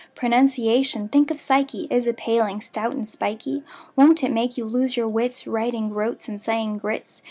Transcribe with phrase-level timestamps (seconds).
[0.15, 3.61] Pronunciation—think of psyche!— Is a paling, stout and spikey;
[3.95, 7.19] Won't it make you lose your wits, Writing "groats" and saying groats?